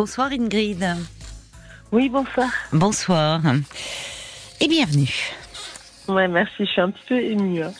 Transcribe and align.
Bonsoir 0.00 0.30
Ingrid. 0.32 0.82
Oui, 1.92 2.08
bonsoir. 2.08 2.48
Bonsoir. 2.72 3.42
Et 4.58 4.66
bienvenue. 4.66 5.12
Ouais, 6.08 6.26
merci, 6.26 6.54
je 6.60 6.64
suis 6.64 6.80
un 6.80 6.90
petit 6.90 7.02
peu 7.06 7.20
émue. 7.20 7.62
hein. 7.62 7.72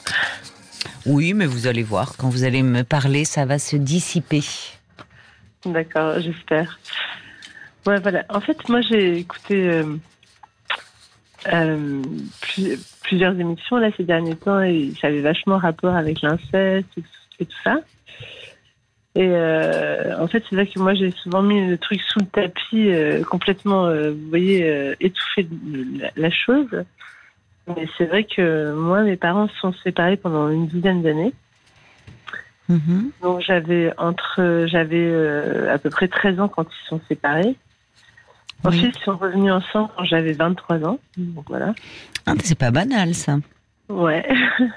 Oui, 1.07 1.33
mais 1.33 1.47
vous 1.47 1.67
allez 1.67 1.83
voir, 1.83 2.19
quand 2.19 2.29
vous 2.29 2.45
allez 2.45 2.63
me 2.63 2.83
parler, 2.85 3.25
ça 3.25 3.47
va 3.47 3.59
se 3.59 3.75
dissiper. 3.77 4.43
D'accord, 5.65 6.21
j'espère. 6.21 6.79
Ouais, 7.87 7.99
voilà. 8.01 8.27
En 8.29 8.43
fait, 8.43 8.69
moi, 8.69 8.83
j'ai 8.83 9.17
écouté 9.17 9.55
euh, 9.71 9.97
euh, 11.55 12.03
plus- 12.43 12.79
plusieurs 13.03 13.33
émissions 13.41 13.79
là 13.79 13.89
ces 13.97 14.05
derniers 14.05 14.37
temps 14.37 14.61
et 14.61 14.93
ça 15.01 15.07
avait 15.07 15.23
vachement 15.23 15.57
rapport 15.57 15.97
avec 15.97 16.21
l'inceste 16.21 16.87
et 17.39 17.47
tout 17.47 17.57
ça. 17.65 17.77
Et 19.17 19.27
euh, 19.29 20.17
en 20.21 20.29
fait, 20.29 20.45
c'est 20.49 20.55
vrai 20.55 20.67
que 20.67 20.79
moi, 20.79 20.95
j'ai 20.95 21.11
souvent 21.11 21.43
mis 21.43 21.67
le 21.67 21.79
truc 21.79 22.01
sous 22.01 22.21
le 22.21 22.27
tapis, 22.27 22.91
euh, 22.91 23.25
complètement, 23.25 23.87
euh, 23.87 24.13
vous 24.13 24.29
voyez, 24.29 24.95
étouffé 25.01 25.49
la, 25.99 26.11
la 26.17 26.31
chose. 26.31 26.85
Mais 27.67 27.89
c'est 27.99 28.07
vrai 28.07 28.25
que 28.25 28.73
moi, 28.73 29.03
mes 29.03 29.17
parents 29.17 29.49
se 29.49 29.57
sont 29.57 29.73
séparés 29.85 30.17
pendant 30.17 30.49
une 30.49 30.67
dizaine 30.67 31.03
d'années. 31.03 31.33
Mhm. 32.69 33.11
Donc 33.23 33.41
j'avais 33.41 33.93
entre 33.99 34.67
j'avais 34.69 35.69
à 35.69 35.77
peu 35.79 35.91
près 35.91 36.07
13 36.07 36.39
ans 36.39 36.49
quand 36.49 36.65
ils 36.65 36.89
sont 36.89 37.01
séparés. 37.09 37.57
Ensuite, 38.63 38.97
ils 38.97 39.05
sont 39.05 39.17
revenus 39.17 39.53
ensemble 39.53 39.91
quand 39.97 40.05
j'avais 40.05 40.33
23 40.33 40.85
ans. 40.85 41.01
Donc 41.17 41.47
voilà. 41.49 41.75
Ah, 42.27 42.35
c'est 42.45 42.59
pas 42.59 42.71
banal 42.71 43.15
ça. 43.15 43.39
Ouais. 43.89 44.25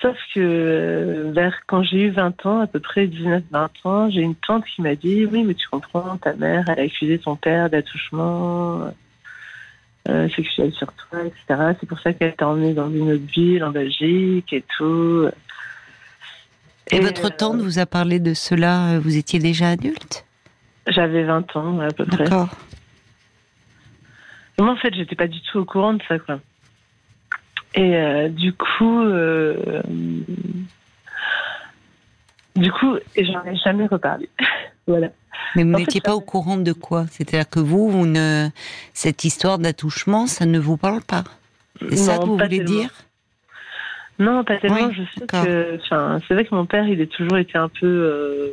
Sauf 0.00 0.16
que 0.34 0.40
euh, 0.40 1.30
vers 1.32 1.54
quand 1.66 1.82
j'ai 1.82 2.04
eu 2.04 2.10
20 2.10 2.46
ans, 2.46 2.60
à 2.60 2.66
peu 2.66 2.80
près 2.80 3.06
19-20 3.06 3.68
ans, 3.84 4.10
j'ai 4.10 4.22
une 4.22 4.34
tante 4.34 4.64
qui 4.64 4.80
m'a 4.80 4.94
dit 4.94 5.26
oui, 5.26 5.44
mais 5.44 5.54
tu 5.54 5.68
comprends, 5.68 6.16
ta 6.16 6.32
mère, 6.34 6.64
elle 6.68 6.80
a 6.80 6.82
accusé 6.82 7.18
ton 7.18 7.36
père 7.36 7.68
d'attouchement 7.68 8.90
euh, 10.08 10.28
sexuel 10.30 10.72
sur 10.72 10.90
toi, 10.94 11.20
etc. 11.24 11.74
C'est 11.78 11.86
pour 11.86 12.00
ça 12.00 12.14
qu'elle 12.14 12.34
t'a 12.34 12.48
emmené 12.48 12.72
dans 12.72 12.90
une 12.90 13.12
autre 13.12 13.26
ville, 13.26 13.62
en 13.62 13.70
Belgique 13.70 14.50
et 14.52 14.64
tout. 14.76 15.28
Et, 16.90 17.00
votre 17.00 17.26
euh, 17.26 17.36
tante 17.36 17.60
vous 17.60 17.78
a 17.78 17.86
parlé 17.86 18.18
de 18.18 18.32
cela, 18.32 18.94
euh, 18.94 18.98
vous 18.98 19.16
étiez 19.16 19.38
déjà 19.38 19.68
adulte? 19.68 20.24
J'avais 20.86 21.24
20 21.24 21.56
ans 21.56 21.80
à 21.80 21.88
peu 21.88 22.06
près. 22.06 22.24
D'accord. 22.24 22.48
Moi, 24.58 24.72
en 24.72 24.76
fait, 24.76 24.94
j'étais 24.94 25.14
pas 25.16 25.28
du 25.28 25.40
tout 25.42 25.58
au 25.58 25.64
courant 25.64 25.94
de 25.94 26.02
ça, 26.08 26.18
quoi. 26.18 26.40
Et 27.74 27.96
euh, 27.96 28.28
du 28.28 28.52
coup, 28.52 29.02
euh, 29.02 29.82
du 32.56 32.72
coup, 32.72 32.96
j'en 33.16 33.44
ai 33.44 33.56
jamais 33.56 33.86
reparlé. 33.86 34.28
voilà. 34.86 35.08
Mais 35.56 35.64
vous 35.64 35.70
n'étiez 35.70 36.00
pas 36.00 36.14
au 36.14 36.20
courant 36.20 36.56
de 36.56 36.72
quoi? 36.72 37.06
C'est-à-dire 37.10 37.48
que 37.48 37.60
vous, 37.60 37.88
vous 37.88 38.06
ne... 38.06 38.48
cette 38.92 39.24
histoire 39.24 39.58
d'attouchement, 39.58 40.26
ça 40.26 40.46
ne 40.46 40.58
vous 40.58 40.76
parle 40.76 41.02
pas? 41.02 41.24
C'est 41.88 41.96
ça 41.96 42.18
que 42.18 42.24
vous 42.24 42.36
voulez 42.36 42.58
tellement. 42.58 42.80
dire? 42.80 42.90
Non, 44.18 44.44
pas 44.44 44.58
tellement. 44.58 44.88
Oui, 44.88 44.94
je 44.94 45.20
sais 45.20 45.26
que, 45.26 45.76
enfin, 45.76 46.18
c'est 46.26 46.34
vrai 46.34 46.44
que 46.44 46.54
mon 46.54 46.66
père, 46.66 46.86
il 46.86 47.00
a 47.00 47.06
toujours 47.06 47.38
été 47.38 47.56
un 47.56 47.68
peu 47.68 47.86
euh, 47.86 48.48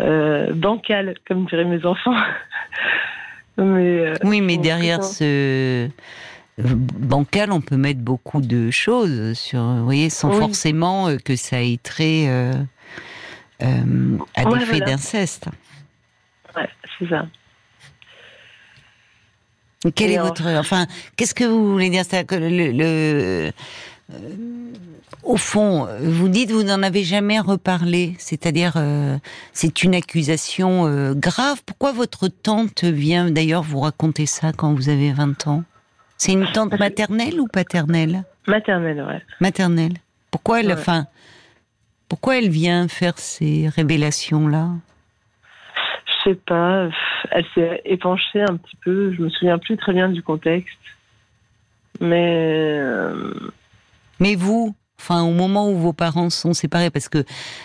euh, 0.00 0.52
bancal, 0.52 1.14
comme 1.26 1.46
diraient 1.46 1.64
mes 1.64 1.84
enfants. 1.86 2.14
mais 3.56 4.00
euh, 4.00 4.14
Oui, 4.24 4.40
mais 4.40 4.56
derrière 4.56 5.04
ce 5.04 5.88
bancal, 6.58 7.52
on 7.52 7.60
peut 7.60 7.76
mettre 7.76 8.00
beaucoup 8.00 8.40
de 8.40 8.70
choses 8.70 9.34
sur, 9.38 9.60
vous 9.62 9.84
voyez, 9.84 10.10
sans 10.10 10.30
Oui. 10.30 10.38
forcément 10.38 11.08
euh, 11.08 11.16
que 11.16 11.36
ça 11.36 11.62
ait 11.62 11.78
trait 11.82 12.24
euh, 12.28 12.52
euh, 13.62 14.18
à 14.34 14.44
des 14.44 14.50
Ouais, 14.50 14.60
faits 14.60 14.68
voilà. 14.78 14.86
d'inceste. 14.86 15.46
ouais, 16.56 16.68
c'est 16.98 17.08
ça. 17.08 17.26
Quel 19.94 20.10
Et 20.10 20.14
est 20.14 20.18
en- 20.18 20.24
votre, 20.24 20.46
enfin, 20.58 20.86
qu'est-ce 21.16 21.34
que 21.34 21.44
vous 21.44 21.72
voulez 21.72 21.88
dire? 21.90 22.04
C'est-à-dire 22.04 22.26
que 22.26 22.34
le, 22.34 22.72
le- 22.72 23.52
euh, 24.12 24.20
au 25.22 25.36
fond, 25.36 25.86
vous 26.02 26.28
dites 26.28 26.50
vous 26.50 26.64
n'en 26.64 26.82
avez 26.82 27.04
jamais 27.04 27.38
reparlé, 27.38 28.16
c'est-à-dire 28.18 28.72
euh, 28.76 29.16
c'est 29.52 29.84
une 29.84 29.94
accusation 29.94 30.86
euh, 30.86 31.14
grave. 31.14 31.62
Pourquoi 31.64 31.92
votre 31.92 32.26
tante 32.28 32.82
vient 32.82 33.30
d'ailleurs 33.30 33.62
vous 33.62 33.78
raconter 33.80 34.26
ça 34.26 34.52
quand 34.52 34.74
vous 34.74 34.88
avez 34.88 35.12
20 35.12 35.46
ans? 35.46 35.62
C'est 36.18 36.32
une 36.32 36.46
tante 36.52 36.78
maternelle 36.78 37.40
ou 37.40 37.46
paternelle? 37.46 38.24
Maternelle, 38.46 39.00
ouais. 39.02 39.22
Maternelle. 39.40 39.94
Pourquoi 40.30 40.60
elle, 40.60 40.66
Ouais. 40.66 40.72
enfin, 40.74 41.06
pourquoi 42.08 42.38
elle 42.38 42.48
vient 42.50 42.88
faire 42.88 43.16
ces 43.18 43.68
révélations-là? 43.68 44.68
Je 46.06 46.30
sais 46.30 46.34
pas, 46.34 46.88
elle 47.30 47.44
s'est 47.54 47.80
épanchée 47.84 48.42
un 48.42 48.56
petit 48.56 48.76
peu, 48.84 49.12
je 49.14 49.22
me 49.22 49.28
souviens 49.30 49.58
plus 49.58 49.76
très 49.76 49.92
bien 49.92 50.08
du 50.08 50.22
contexte. 50.22 50.76
Mais 52.00 52.78
euh, 52.80 53.32
Mais 54.20 54.34
vous, 54.34 54.74
enfin, 55.00 55.22
au 55.22 55.32
moment 55.32 55.70
où 55.70 55.76
vos 55.78 55.92
parents 55.92 56.30
sont 56.30 56.52
séparés, 56.54 56.90
parce 56.90 57.08
que 57.08 57.24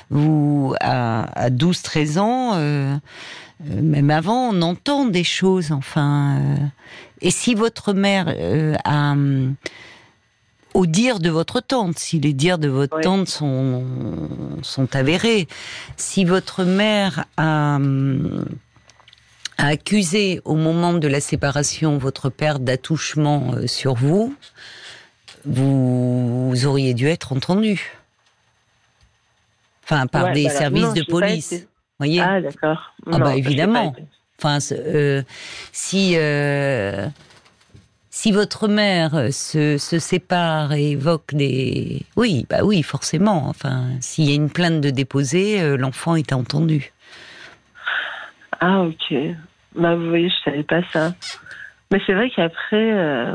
vous, 0.09 0.73
à, 0.79 1.23
à 1.45 1.49
12-13 1.49 2.19
ans, 2.19 2.51
euh, 2.55 2.95
euh, 3.69 3.81
même 3.81 4.09
avant, 4.11 4.49
on 4.53 4.61
entend 4.61 5.05
des 5.05 5.23
choses, 5.23 5.71
enfin. 5.71 6.37
euh, 6.39 6.55
et 7.21 7.31
si 7.31 7.55
votre 7.55 7.93
mère 7.93 8.25
euh, 8.35 8.75
a. 8.85 9.15
Au 10.75 10.87
dire 10.87 11.19
de 11.19 11.29
votre 11.29 11.59
tante, 11.61 11.99
si 11.99 12.19
les 12.19 12.33
dires 12.33 12.57
de 12.57 12.67
votre 12.67 12.97
Oui. 12.97 13.03
tante 13.03 13.27
sont, 13.27 13.83
sont 14.63 14.95
avérés, 14.95 15.47
si 15.97 16.25
votre 16.25 16.63
mère 16.63 17.25
a, 17.37 17.77
a 19.59 19.67
accusé 19.67 20.41
au 20.45 20.55
moment 20.55 20.93
de 20.93 21.07
la 21.07 21.21
séparation 21.21 21.99
votre 21.99 22.31
père 22.31 22.57
d'attouchement 22.57 23.53
sur 23.67 23.93
vous, 23.93 24.33
vous, 25.45 26.49
vous 26.49 26.65
auriez 26.65 26.93
dû 26.93 27.07
être 27.07 27.33
entendu. 27.33 27.91
Enfin, 29.83 30.07
par 30.07 30.25
Ouais, 30.25 30.33
des 30.33 30.43
voilà. 30.43 30.57
services 30.57 30.81
Non, 30.83 30.93
de 30.93 31.03
police. 31.03 31.67
voyez 31.99 32.21
ah 32.21 32.39
d'accord. 32.41 32.93
Ah 33.05 33.11
Non, 33.11 33.19
bah, 33.19 33.35
évidemment. 33.35 33.93
Enfin, 34.39 34.57
euh, 34.71 35.21
si 35.71 36.13
euh, 36.17 37.07
si 38.09 38.31
votre 38.31 38.67
mère 38.67 39.33
se, 39.33 39.77
se 39.77 39.99
sépare 39.99 40.73
et 40.73 40.91
évoque 40.91 41.33
des, 41.33 42.01
oui, 42.15 42.45
bah 42.49 42.59
oui, 42.63 42.83
forcément. 42.83 43.47
Enfin, 43.49 43.85
s'il 44.01 44.25
y 44.29 44.31
a 44.31 44.35
une 44.35 44.49
plainte 44.49 44.81
de 44.81 44.89
déposer, 44.89 45.61
euh, 45.61 45.77
l'enfant 45.77 46.15
est 46.15 46.31
entendu. 46.33 46.93
Ah 48.59 48.81
ok. 48.83 49.13
Bah 49.75 49.95
vous 49.95 50.07
voyez, 50.09 50.29
je 50.29 50.35
savais 50.49 50.63
pas 50.63 50.81
ça. 50.91 51.13
Mais 51.91 51.99
c'est 52.05 52.13
vrai 52.13 52.29
qu'après, 52.29 52.91
euh, 52.93 53.33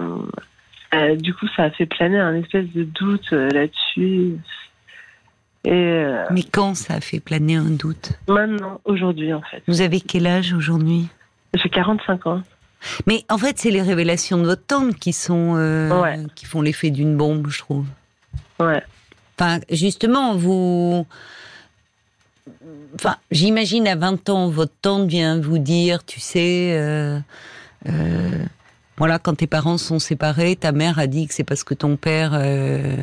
euh, 0.94 1.16
du 1.16 1.34
coup, 1.34 1.46
ça 1.56 1.64
a 1.64 1.70
fait 1.70 1.86
planer 1.86 2.18
un 2.18 2.34
espèce 2.34 2.66
de 2.74 2.84
doute 2.84 3.32
euh, 3.32 3.48
là-dessus. 3.50 4.36
Et 5.64 5.72
euh, 5.72 6.24
Mais 6.30 6.42
quand 6.44 6.74
ça 6.74 6.94
a 6.94 7.00
fait 7.00 7.20
planer 7.20 7.56
un 7.56 7.70
doute? 7.70 8.12
Maintenant, 8.28 8.80
aujourd'hui, 8.84 9.32
en 9.34 9.42
fait, 9.42 9.62
Vous 9.66 9.80
avez 9.80 10.00
quel 10.00 10.26
âge 10.26 10.52
aujourd'hui? 10.52 11.08
J'ai 11.54 11.68
45 11.68 12.26
ans. 12.26 12.42
Mais 13.06 13.24
en 13.28 13.38
fait, 13.38 13.58
c'est 13.58 13.70
les 13.70 13.82
révélations 13.82 14.38
de 14.38 14.44
votre 14.44 14.64
tante 14.64 14.94
qui 14.96 15.12
sont 15.12 15.54
Ouais. 16.00 16.18
qui 16.36 16.46
font 16.46 16.62
l'effet 16.62 16.90
d'une 16.90 17.16
bombe, 17.16 17.48
je 17.48 17.58
trouve. 17.58 17.86
Ouais. 18.60 18.82
Enfin, 19.38 19.58
justement, 19.70 20.36
vous. 20.36 21.06
Enfin, 22.94 23.16
j'imagine 23.30 23.86
à 23.88 23.94
20 23.96 24.28
ans, 24.30 24.48
votre 24.48 24.72
tante 24.80 25.06
vient 25.08 25.38
vous 25.40 25.58
dire, 25.58 26.04
tu 26.04 26.18
sais, 26.20 26.76
euh, 26.78 27.18
voilà, 28.98 29.18
quand 29.18 29.34
tes 29.34 29.46
parents 29.46 29.78
sont 29.78 30.00
séparés, 30.00 30.56
ta 30.56 30.72
mère 30.72 30.98
a 30.98 31.06
dit 31.06 31.28
que 31.28 31.34
c'est 31.34 31.44
parce 31.44 31.62
que 31.62 31.74
ton 31.74 31.96
père 31.96 32.32
euh, 32.34 32.96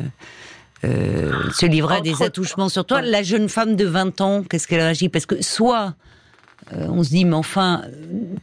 euh, 0.84 1.32
se 1.52 1.64
livrait 1.66 1.96
à 1.96 2.00
des 2.02 2.22
attouchements 2.22 2.68
sur 2.68 2.84
toi. 2.84 3.00
La 3.00 3.22
jeune 3.22 3.48
femme 3.48 3.76
de 3.76 3.86
20 3.86 4.20
ans, 4.20 4.42
qu'est-ce 4.42 4.68
qu'elle 4.68 4.80
réagit? 4.80 5.08
Parce 5.08 5.24
que 5.24 5.42
soit 5.42 5.94
euh, 6.72 6.86
on 6.88 7.02
se 7.02 7.10
dit, 7.10 7.24
mais 7.24 7.34
enfin, 7.34 7.82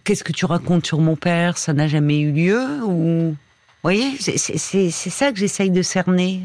qu'est-ce 0.04 0.24
que 0.24 0.32
tu 0.32 0.46
racontes 0.46 0.86
sur 0.86 1.00
mon 1.00 1.16
père? 1.16 1.58
Ça 1.58 1.74
n'a 1.74 1.88
jamais 1.88 2.20
eu 2.20 2.32
lieu 2.32 2.62
Ou. 2.84 3.36
Vous 3.36 3.90
voyez, 3.90 4.16
c'est 4.18 4.90
ça 5.10 5.32
que 5.34 5.38
j'essaye 5.38 5.70
de 5.70 5.82
cerner. 5.82 6.42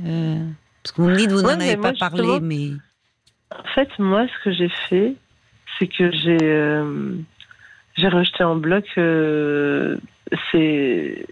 parce 0.83 0.93
que 0.93 1.03
vous 1.03 1.09
me 1.09 1.17
dites, 1.17 1.31
vous 1.31 1.39
Ouais, 1.45 1.55
n'en 1.55 1.61
avez 1.61 1.77
pas 1.77 1.93
parlé, 1.93 2.41
mais. 2.41 2.71
En 3.53 3.63
fait, 3.75 3.89
moi, 4.01 4.27
ce 4.27 4.45
que 4.45 4.53
j'ai 4.53 4.71
fait, 4.89 5.15
c'est 5.79 5.87
que 5.87 6.11
j'ai 6.11 6.83
j'ai 7.99 8.09
rejeté 8.09 8.45
en 8.45 8.57
bloc 8.57 8.85
euh, 8.97 9.97
ces, 10.51 11.27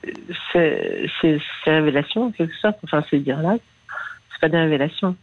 ces, 0.53 1.11
ces, 1.21 1.41
ces 1.65 1.71
révélations, 1.71 2.27
en 2.27 2.31
quelque 2.31 2.57
sorte. 2.57 2.79
Enfin, 2.85 3.05
ces 3.11 3.19
dires-là. 3.19 3.57
C'est 4.31 4.41
pas 4.41 4.49
des 4.49 4.59
révélations, 4.59 5.17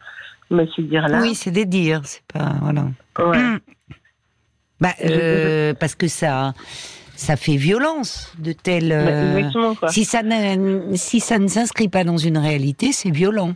mais 0.50 0.68
ces 0.76 0.84
dires-là. 0.84 1.22
Oui, 1.22 1.36
c'est 1.36 1.52
des 1.52 1.66
dires, 1.66 2.02
c'est 2.04 2.26
pas. 2.26 2.56
Voilà. 2.62 2.88
Ouais. 3.20 3.60
Bah, 4.80 4.94
euh, 5.06 5.74
parce 5.80 5.96
que 5.96 6.08
ça, 6.08 6.54
ça 7.16 7.36
fait 7.36 7.56
violence 7.56 8.34
de 8.40 8.54
telles. 8.54 8.90
Bah, 8.90 8.96
euh, 8.96 9.76
quoi. 9.76 9.90
si, 9.90 10.04
ça 10.04 10.24
ne, 10.24 10.96
si 10.96 11.20
ça 11.20 11.40
ne 11.40 11.48
s'inscrit 11.48 11.90
pas 11.90 12.04
dans 12.04 12.18
une 12.18 12.38
réalité, 12.38 12.92
c'est 12.92 13.12
violent. 13.12 13.54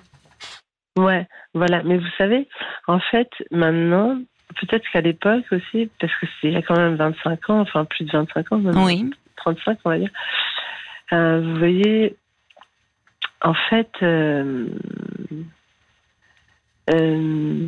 Ouais, 0.97 1.27
voilà. 1.53 1.83
Mais 1.83 1.97
vous 1.97 2.09
savez, 2.17 2.47
en 2.87 2.99
fait, 2.99 3.29
maintenant, 3.51 4.17
peut-être 4.59 4.85
qu'à 4.91 5.01
l'époque 5.01 5.45
aussi, 5.51 5.89
parce 5.99 6.13
que 6.19 6.27
c'est 6.39 6.47
il 6.47 6.53
y 6.53 6.57
a 6.57 6.61
quand 6.61 6.77
même 6.77 6.95
25 6.95 7.49
ans, 7.49 7.59
enfin 7.59 7.85
plus 7.85 8.05
de 8.05 8.11
25 8.11 8.51
ans, 8.51 8.57
même 8.59 8.77
Oui. 8.77 9.09
35 9.37 9.79
on 9.85 9.89
va 9.89 9.99
dire. 9.99 10.11
Euh, 11.13 11.41
vous 11.41 11.59
voyez, 11.59 12.17
en 13.41 13.53
fait, 13.53 13.89
euh, 14.01 14.67
euh, 16.93 17.67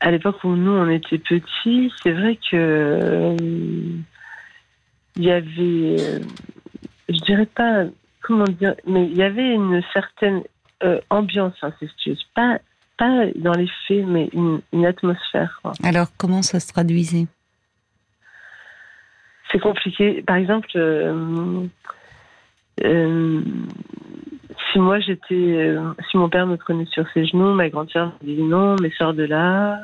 à 0.00 0.10
l'époque 0.10 0.44
où 0.44 0.54
nous 0.54 0.70
on 0.70 0.88
était 0.88 1.18
petits, 1.18 1.92
c'est 2.02 2.12
vrai 2.12 2.38
que 2.50 3.36
il 5.16 5.24
y 5.24 5.30
avait, 5.30 6.20
je 7.08 7.20
dirais 7.24 7.46
pas 7.46 7.84
comment 8.22 8.44
dire, 8.44 8.74
mais 8.86 9.06
il 9.06 9.16
y 9.16 9.22
avait 9.22 9.54
une 9.54 9.82
certaine 9.92 10.42
ambiance 11.10 11.54
incestueuse, 11.62 12.22
pas 12.34 12.58
pas 12.98 13.26
dans 13.36 13.52
les 13.52 13.68
faits, 13.86 14.04
mais 14.06 14.28
une, 14.32 14.86
atmosphère. 14.86 15.60
Alors, 15.82 16.08
comment 16.16 16.42
ça 16.42 16.60
se 16.60 16.72
traduisait? 16.72 17.26
C'est 19.56 19.62
compliqué. 19.62 20.22
Par 20.26 20.36
exemple, 20.36 20.68
euh, 20.76 21.64
euh, 22.84 23.40
si 24.72 24.78
moi 24.78 25.00
j'étais, 25.00 25.34
euh, 25.34 25.80
si 26.10 26.18
mon 26.18 26.28
père 26.28 26.46
me 26.46 26.56
prenait 26.58 26.84
sur 26.86 27.06
ses 27.14 27.24
genoux, 27.24 27.54
ma 27.54 27.70
grande 27.70 27.90
sœur 27.90 28.12
me 28.22 28.34
dit 28.34 28.42
non, 28.42 28.76
mais 28.82 28.90
sors 28.98 29.14
de 29.14 29.22
là. 29.24 29.78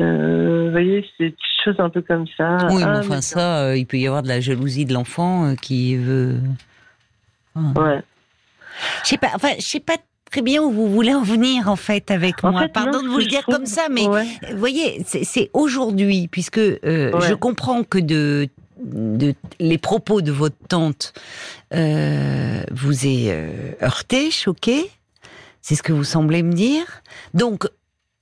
Euh, 0.00 0.64
vous 0.66 0.70
voyez, 0.72 1.06
c'est 1.16 1.24
des 1.24 1.30
petites 1.30 1.64
choses 1.64 1.76
un 1.80 1.88
peu 1.88 2.02
comme 2.02 2.26
ça. 2.36 2.58
Oui, 2.70 2.76
mais 2.78 2.82
Ah, 2.84 2.98
enfin, 2.98 3.16
mais 3.16 3.20
ça, 3.22 3.64
euh, 3.68 3.76
il 3.76 3.86
peut 3.86 3.96
y 3.96 4.06
avoir 4.06 4.22
de 4.22 4.28
la 4.28 4.40
jalousie 4.40 4.84
de 4.84 4.92
l'enfant 4.92 5.46
euh, 5.46 5.54
qui 5.54 5.96
veut. 5.96 6.36
Voilà. 7.54 7.96
Ouais. 7.96 8.02
Je 9.04 9.08
sais 9.08 9.18
pas, 9.18 9.28
enfin, 9.34 9.50
je 9.58 9.62
sais 9.64 9.80
pas 9.80 9.96
très 10.30 10.42
bien 10.42 10.62
où 10.62 10.70
vous 10.70 10.88
voulez 10.88 11.12
en 11.14 11.22
venir 11.22 11.68
en 11.68 11.76
fait 11.76 12.10
avec 12.10 12.44
En 12.44 12.52
moi. 12.52 12.62
fait, 12.62 12.72
Pardon 12.72 12.98
non, 12.98 13.02
de 13.02 13.08
vous 13.08 13.18
le 13.18 13.24
dire 13.26 13.42
trouve- 13.42 13.56
comme 13.56 13.66
ça, 13.66 13.88
mais 13.90 14.06
Ouais. 14.08 14.26
vous 14.52 14.58
voyez, 14.58 15.02
c'est 15.06 15.24
c'est 15.24 15.50
aujourd'hui, 15.54 16.28
puisque 16.28 16.58
euh, 16.58 16.78
Ouais. 16.84 17.20
je 17.28 17.34
comprends 17.34 17.82
que 17.82 17.98
de, 17.98 18.48
de 18.82 19.34
les 19.58 19.78
propos 19.78 20.20
de 20.22 20.32
votre 20.32 20.56
tante 20.68 21.12
euh, 21.74 22.62
vous 22.70 23.06
aient 23.06 23.28
euh, 23.30 23.72
heurté, 23.82 24.30
choqué? 24.30 24.90
C'est 25.62 25.74
ce 25.74 25.82
que 25.82 25.92
vous 25.92 26.04
semblez 26.04 26.42
me 26.42 26.52
dire? 26.52 26.84
Donc, 27.34 27.68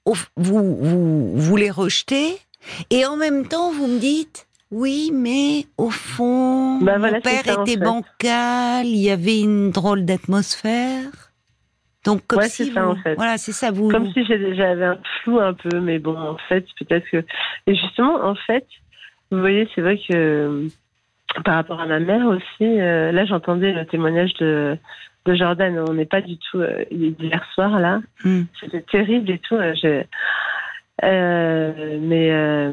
vous, 0.07 0.17
vous, 0.37 1.37
vous 1.37 1.57
les 1.57 1.71
rejetez, 1.71 2.37
et 2.91 3.07
en 3.07 3.17
même 3.17 3.47
temps, 3.47 3.73
vous 3.73 3.87
me 3.87 3.99
dites. 3.99 4.47
Oui, 4.71 5.11
mais 5.15 5.65
au 5.79 5.89
fond, 5.89 6.79
Bah 6.81 6.95
mon 6.95 6.99
voilà, 6.99 7.23
père 7.23 7.43
ça, 7.43 7.59
en 7.59 7.63
était 7.65 7.79
fait. 7.79 7.85
bancal, 7.85 8.85
il 8.87 8.97
y 8.99 9.09
avait 9.11 9.41
une 9.41 9.71
drôle 9.71 10.05
d'atmosphère. 10.05 11.07
Donc, 12.05 12.27
comme 12.27 12.41
Ouais, 12.41 12.49
si 12.51 12.67
c'est 12.67 12.73
ça, 12.73 12.83
vous- 12.85 12.91
en 12.91 12.97
fait. 12.97 13.15
Voilà, 13.15 13.39
c'est 13.39 13.53
ça, 13.53 13.71
vous. 13.71 13.89
Comme 13.91 14.13
si 14.13 14.25
j'avais 14.27 14.85
un 14.85 14.99
flou 15.23 15.39
un 15.41 15.55
peu, 15.55 15.81
mais 15.81 15.99
bon, 15.99 16.19
en 16.19 16.37
fait, 16.51 16.67
peut-être 16.79 17.05
que. 17.11 17.25
Et 17.67 17.75
justement, 17.77 18.23
en 18.23 18.35
fait, 18.47 18.67
vous 19.31 19.41
voyez, 19.41 19.69
c'est 19.75 19.81
vrai 19.83 19.99
que 19.99 20.15
euh, 20.15 20.69
par 21.45 21.55
rapport 21.57 21.81
à 21.81 21.87
ma 21.87 22.01
mère 22.01 22.27
aussi, 22.27 22.63
euh, 22.63 23.13
là, 23.13 23.25
j'entendais 23.27 23.73
le 23.73 23.85
témoignage 23.87 24.33
de, 24.35 24.77
de 25.27 25.35
Jordan. 25.35 25.85
On 25.89 25.95
n'est 25.95 26.07
pas 26.07 26.21
du 26.23 26.37
tout. 26.39 26.59
euh, 26.61 26.85
hier 26.91 27.45
soir, 27.55 27.79
là, 27.79 28.01
Hmm. 28.25 28.43
c'était 28.61 28.81
terrible 28.83 29.31
et 29.31 29.39
tout. 29.39 29.57
euh, 29.57 30.03
mais 32.01 32.73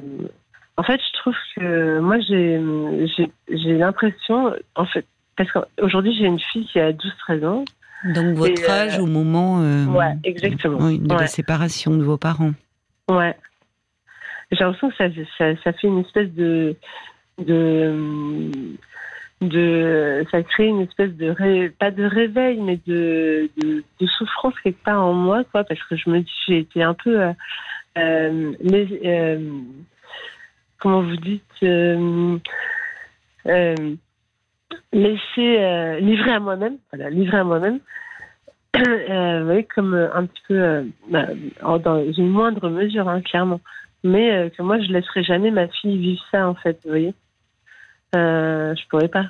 en 0.77 0.83
fait, 0.83 0.99
je 0.99 1.19
trouve 1.19 1.35
que 1.55 1.99
moi, 1.99 2.17
j'ai 2.19 3.73
l'impression, 3.77 4.53
en 4.75 4.85
fait, 4.85 5.05
parce 5.37 5.51
qu'aujourd'hui, 5.51 6.15
j'ai 6.17 6.25
une 6.25 6.39
fille 6.39 6.65
qui 6.65 6.79
a 6.79 6.91
12-13 6.91 7.45
ans. 7.45 7.65
Donc, 8.13 8.35
votre 8.35 8.61
Et, 8.63 8.69
âge 8.69 8.99
au 8.99 9.05
moment 9.07 9.59
Ouais, 9.59 10.13
exactement. 10.23 10.77
oui, 10.81 10.99
de 10.99 11.13
la 11.13 11.27
séparation 11.27 11.95
de 11.97 12.03
vos 12.03 12.17
parents. 12.17 12.51
Ouais. 13.09 13.35
J'ai 14.55 14.63
l'impression 14.63 14.89
que 14.89 14.95
ça, 15.37 15.73
fait 15.73 15.87
une 15.87 15.99
espèce 15.99 16.29
de, 16.31 16.75
ça 20.31 20.43
crée 20.43 20.67
une 20.67 20.81
espèce 20.81 21.11
de, 21.15 21.67
pas 21.79 21.91
de 21.91 22.03
réveil, 22.05 22.59
mais 22.61 22.79
de, 22.87 23.49
souffrance 24.17 24.53
quelque 24.63 24.83
part 24.83 25.03
en 25.03 25.13
moi, 25.13 25.43
quoi, 25.51 25.63
parce 25.63 25.81
que 25.83 25.95
je 25.95 26.09
me 26.09 26.19
dis, 26.19 26.33
j'ai 26.47 26.59
été 26.59 26.83
un 26.83 26.93
peu, 26.93 27.21
euh, 27.21 27.33
euh, 27.97 28.53
euh, 29.05 29.49
comment 30.79 31.01
vous 31.01 31.17
dites, 31.17 31.43
laissée, 34.93 35.99
livrée 36.01 36.31
à 36.31 36.39
moi-même, 36.39 36.77
voilà, 36.91 37.09
livrée 37.09 37.37
à 37.37 37.43
moi-même. 37.43 37.79
Euh, 39.09 39.43
voyez, 39.45 39.63
comme 39.63 39.93
un 39.93 40.25
petit 40.25 40.41
peu, 40.49 40.85
bah, 41.09 41.27
dans 41.79 42.11
une 42.11 42.29
moindre 42.29 42.69
mesure, 42.69 43.07
hein, 43.07 43.21
clairement. 43.21 43.61
Mais 44.05 44.31
euh, 44.31 44.49
que 44.49 44.61
moi, 44.61 44.79
je 44.79 44.87
laisserai 44.93 45.23
jamais 45.23 45.51
ma 45.51 45.67
fille 45.67 45.97
vivre 45.97 46.23
ça, 46.31 46.47
en 46.47 46.55
fait, 46.55 46.79
vous 46.85 46.91
voyez. 46.91 47.13
Euh, 48.15 48.73
je 48.75 48.87
pourrais 48.87 49.07
pas. 49.09 49.25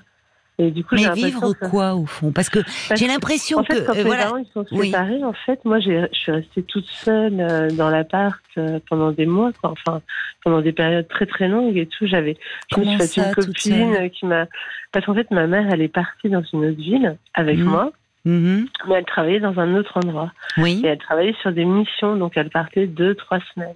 Et 0.57 0.71
du 0.71 0.85
coup, 0.85 0.95
Mais 0.95 1.09
vivre 1.13 1.53
que- 1.53 1.69
quoi, 1.69 1.95
au 1.95 2.05
fond? 2.05 2.31
Parce 2.31 2.49
que 2.49 2.59
j'ai 2.95 3.07
que, 3.07 3.11
l'impression 3.11 3.59
En 3.59 3.63
fait, 3.63 3.81
que. 3.81 3.85
quand 3.87 3.97
euh, 3.97 4.03
voilà. 4.05 4.23
parents 4.25 4.37
ils 4.37 4.47
sont 4.53 4.65
Oui. 4.71 4.87
séparés, 4.87 5.21
en 5.23 5.33
fait, 5.33 5.63
moi, 5.65 5.79
je 5.79 6.07
suis 6.13 6.31
restée 6.31 6.63
toute 6.63 6.85
seule 6.85 7.41
euh, 7.41 7.69
dans 7.71 7.89
l'appart 7.89 8.39
euh, 8.57 8.79
pendant 8.89 9.11
des 9.11 9.25
mois, 9.25 9.51
quoi. 9.61 9.71
Enfin, 9.71 10.01
pendant 10.43 10.61
des 10.61 10.71
périodes 10.71 11.07
très 11.09 11.25
très 11.25 11.49
longues 11.49 11.75
et 11.77 11.87
tout. 11.87 12.05
J'avais, 12.07 12.37
je 12.73 12.79
me 12.79 12.85
suis 12.85 13.21
fait 13.21 13.27
une 13.27 13.33
copine 13.35 14.09
qui 14.11 14.25
m'a, 14.25 14.45
parce 14.93 15.05
qu'en 15.05 15.13
fait, 15.15 15.29
ma 15.31 15.45
mère, 15.47 15.67
elle 15.73 15.81
est 15.81 15.89
partie 15.89 16.29
dans 16.29 16.43
une 16.53 16.65
autre 16.65 16.77
ville 16.79 17.17
avec 17.33 17.57
Mhm. 17.57 17.65
moi, 17.65 17.91
Mhm. 18.23 18.67
mais 18.87 18.95
elle 18.95 19.05
travaillait 19.05 19.39
dans 19.41 19.59
un 19.59 19.75
autre 19.75 19.97
endroit 19.97 20.31
Oui. 20.57 20.81
et 20.85 20.87
elle 20.87 20.97
travaillait 20.99 21.35
sur 21.41 21.51
des 21.51 21.65
missions, 21.65 22.15
donc 22.15 22.33
elle 22.37 22.49
partait 22.49 22.87
deux 22.87 23.13
trois 23.15 23.39
semaines. 23.53 23.75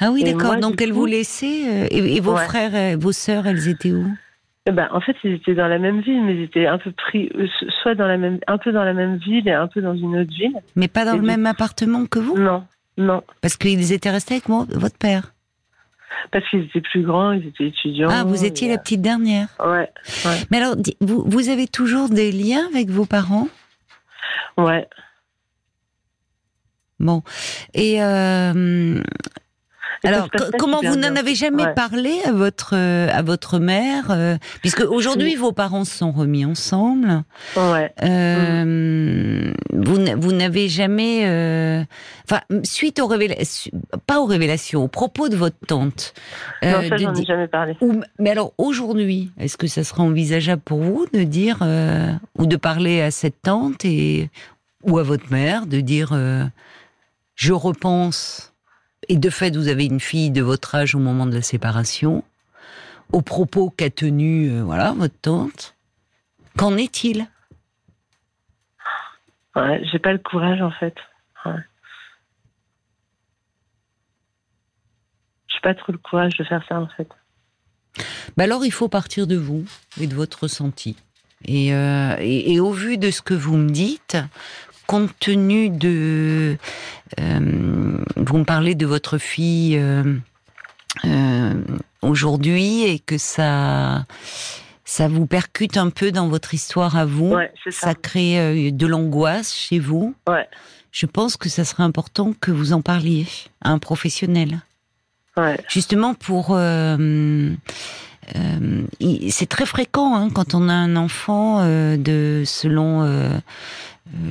Ah 0.00 0.10
oui, 0.10 0.24
d'accord. 0.24 0.56
Donc, 0.56 0.80
elle 0.80 0.90
coup- 0.90 1.00
vous 1.00 1.06
laissait. 1.06 1.84
euh, 1.84 1.86
et, 1.90 2.16
et 2.16 2.20
vos 2.20 2.34
Ouais. 2.34 2.44
frères, 2.44 2.74
euh, 2.74 2.96
vos 2.98 3.12
sœurs, 3.12 3.46
elles 3.46 3.68
étaient 3.68 3.92
où? 3.92 4.06
Eh 4.66 4.70
ben, 4.70 4.88
en 4.92 5.00
fait, 5.00 5.16
ils 5.24 5.32
étaient 5.32 5.54
dans 5.54 5.66
la 5.68 5.78
même 5.78 6.00
ville, 6.02 6.22
mais 6.24 6.34
ils 6.36 6.42
étaient 6.42 6.66
un 6.66 6.76
peu 6.78 6.92
pris, 6.92 7.30
euh, 7.36 7.46
soit 7.82 7.94
dans 7.94 8.06
la 8.06 8.18
même, 8.18 8.38
un 8.46 8.58
peu 8.58 8.70
dans 8.70 8.84
la 8.84 8.92
même 8.92 9.16
ville 9.16 9.48
et 9.48 9.52
un 9.52 9.66
peu 9.66 9.80
dans 9.80 9.94
une 9.94 10.18
autre 10.18 10.30
ville. 10.30 10.52
Mais 10.76 10.88
pas 10.88 11.04
dans 11.06 11.12
Et 11.12 11.16
le 11.16 11.22
du- 11.22 11.26
même 11.26 11.46
appartement 11.46 12.04
que 12.06 12.18
vous? 12.18 12.36
Non, 12.36 12.64
non, 12.98 13.22
Parce 13.40 13.56
qu'ils 13.56 13.92
étaient 13.92 14.10
restés 14.10 14.34
avec 14.34 14.48
moi, 14.48 14.66
votre 14.68 14.98
père. 14.98 15.32
parce 16.32 16.46
qu'ils 16.50 16.64
étaient 16.64 16.80
plus 16.82 17.02
grands, 17.02 17.32
ils 17.32 17.46
étaient 17.46 17.68
étudiants. 17.68 18.08
Ah, 18.10 18.24
vous 18.24 18.44
étiez 18.44 18.68
et, 18.68 18.70
la 18.70 18.78
petite 18.78 19.00
dernière. 19.00 19.48
Ouais, 19.64 19.88
Mais 20.50 20.58
alors, 20.58 20.74
vous, 21.00 21.22
vous 21.26 21.48
avez 21.48 21.66
toujours 21.68 22.08
des 22.10 22.30
liens 22.32 22.66
avec 22.68 22.90
vos 22.90 23.06
parents? 23.06 23.48
Ouais. 24.58 24.86
Bon. 27.00 27.22
Et 27.74 28.02
euh, 28.02 29.00
alors, 30.04 30.28
comment 30.58 30.80
vous 30.82 30.96
n'en 30.96 31.16
avez 31.16 31.34
jamais 31.34 31.64
Ouais. 31.64 31.74
parlé 31.74 32.18
à 32.24 32.32
votre 32.32 32.70
euh, 32.74 33.08
à 33.12 33.22
votre 33.22 33.58
mère 33.58 34.06
euh, 34.10 34.36
Puisque 34.60 34.80
aujourd'hui, 34.80 35.34
vos 35.34 35.52
parents 35.52 35.84
se 35.84 35.96
sont 35.96 36.12
remis 36.12 36.44
ensemble. 36.44 37.22
Ouais. 37.56 37.92
Euh, 38.04 39.52
vous, 39.72 39.98
vous 40.16 40.32
n'avez 40.32 40.68
jamais, 40.68 41.22
enfin, 42.24 42.40
suite 42.62 43.00
aux 43.00 43.06
révélations, 43.06 43.72
pas 44.06 44.20
aux 44.20 44.26
révélations, 44.26 44.84
aux 44.84 44.88
propos 44.88 45.28
de 45.28 45.36
votre 45.36 45.56
tante. 45.66 46.14
non, 46.62 46.82
ça, 46.88 46.96
j'en 46.96 47.14
ai 47.14 47.24
jamais 47.24 47.48
parlé. 47.48 47.76
ou- 47.80 48.00
mais 48.18 48.30
alors 48.30 48.52
aujourd'hui, 48.58 49.30
est-ce 49.38 49.56
que 49.56 49.66
ça 49.66 49.84
serait 49.84 50.02
envisageable 50.02 50.62
pour 50.62 50.78
vous 50.78 51.06
de 51.12 51.22
dire 51.24 51.58
ou 52.38 52.46
de 52.46 52.56
parler 52.56 53.00
à 53.00 53.10
cette 53.10 53.42
tante 53.42 53.84
et 53.84 54.30
ou 54.84 54.98
à 54.98 55.02
votre 55.02 55.30
mère 55.32 55.66
de 55.66 55.80
dire 55.80 56.16
je 57.34 57.52
repense 57.52 58.52
et 59.08 59.16
de 59.16 59.30
fait 59.30 59.56
vous 59.56 59.68
avez 59.68 59.86
une 59.86 60.00
fille 60.00 60.30
de 60.30 60.42
votre 60.42 60.74
âge 60.74 60.94
au 60.94 60.98
moment 60.98 61.26
de 61.26 61.34
la 61.34 61.42
séparation 61.42 62.24
aux 63.12 63.22
propos 63.22 63.70
qu'a 63.70 63.90
tenu 63.90 64.50
euh, 64.50 64.62
voilà 64.62 64.92
votre 64.92 65.18
tante. 65.20 65.74
Qu'en 66.56 66.76
est-il? 66.76 67.26
Ouais, 69.54 69.82
j'ai 69.90 69.98
pas 69.98 70.12
le 70.12 70.18
courage, 70.18 70.60
en 70.60 70.70
fait. 70.70 70.94
Ouais. 71.44 71.52
J'ai 75.48 75.60
pas 75.62 75.74
trop 75.74 75.92
le 75.92 75.98
courage 75.98 76.36
de 76.36 76.44
faire 76.44 76.64
ça, 76.68 76.80
en 76.80 76.88
fait. 76.88 77.08
Bah 78.36 78.44
alors 78.44 78.64
il 78.64 78.70
faut 78.70 78.88
partir 78.88 79.26
de 79.26 79.36
vous 79.36 79.64
et 80.00 80.06
de 80.06 80.14
votre 80.14 80.44
ressenti. 80.44 80.96
Et, 81.44 81.74
euh, 81.74 82.16
et, 82.20 82.52
et 82.52 82.60
au 82.60 82.72
vu 82.72 82.98
de 82.98 83.10
ce 83.10 83.22
que 83.22 83.34
vous 83.34 83.56
me 83.56 83.70
dites, 83.70 84.16
compte 84.88 85.10
tenu 85.20 85.68
de... 85.70 86.56
euh, 87.20 88.04
vous 88.16 88.38
me 88.38 88.44
parlez 88.44 88.74
de 88.74 88.86
votre 88.86 89.18
fille 89.18 89.76
euh, 89.78 90.16
euh, 91.04 91.54
aujourd'hui 92.02 92.84
et 92.84 92.98
que 92.98 93.18
ça, 93.18 94.06
ça 94.86 95.06
vous 95.06 95.26
percute 95.26 95.76
un 95.76 95.90
peu 95.90 96.10
dans 96.10 96.26
votre 96.28 96.54
histoire 96.54 96.96
à 96.96 97.04
vous, 97.04 97.34
Ouais, 97.34 97.52
ça. 97.66 97.88
ça 97.88 97.94
crée 97.94 98.72
de 98.72 98.86
l'angoisse 98.86 99.54
chez 99.54 99.78
vous. 99.78 100.14
Ouais. 100.26 100.48
Je 100.90 101.04
pense 101.04 101.36
que 101.36 101.50
ça 101.50 101.64
serait 101.66 101.82
important 101.82 102.32
que 102.40 102.50
vous 102.50 102.72
en 102.72 102.80
parliez 102.80 103.26
à 103.62 103.70
un 103.70 103.78
professionnel 103.78 104.60
Ouais. 105.36 105.60
justement 105.68 106.14
pour 106.14 106.48
euh, 106.50 107.54
c'est 109.30 109.48
très 109.48 109.66
fréquent 109.66 110.16
hein, 110.16 110.30
quand 110.34 110.54
on 110.54 110.68
a 110.68 110.72
un 110.72 110.96
enfant 110.96 111.60
euh, 111.60 111.96
de 111.96 112.42
selon 112.44 113.02
euh, 113.04 113.30